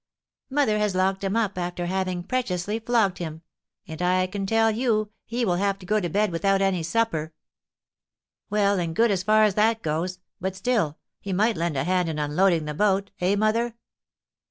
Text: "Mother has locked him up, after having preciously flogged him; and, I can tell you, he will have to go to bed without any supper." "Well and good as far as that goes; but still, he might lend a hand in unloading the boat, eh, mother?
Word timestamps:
"Mother 0.49 0.79
has 0.79 0.95
locked 0.95 1.23
him 1.23 1.35
up, 1.35 1.59
after 1.59 1.85
having 1.85 2.23
preciously 2.23 2.79
flogged 2.79 3.19
him; 3.19 3.43
and, 3.87 4.01
I 4.01 4.25
can 4.25 4.47
tell 4.47 4.71
you, 4.71 5.11
he 5.27 5.45
will 5.45 5.57
have 5.57 5.77
to 5.77 5.85
go 5.85 5.99
to 5.99 6.09
bed 6.09 6.31
without 6.31 6.59
any 6.59 6.81
supper." 6.81 7.35
"Well 8.49 8.79
and 8.79 8.95
good 8.95 9.11
as 9.11 9.21
far 9.21 9.43
as 9.43 9.53
that 9.53 9.83
goes; 9.83 10.17
but 10.39 10.55
still, 10.55 10.97
he 11.19 11.33
might 11.33 11.55
lend 11.55 11.77
a 11.77 11.83
hand 11.83 12.09
in 12.09 12.17
unloading 12.17 12.65
the 12.65 12.73
boat, 12.73 13.11
eh, 13.21 13.35
mother? 13.35 13.75